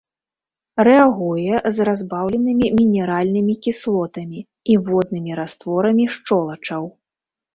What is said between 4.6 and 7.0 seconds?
і воднымі растворамі шчолачаў.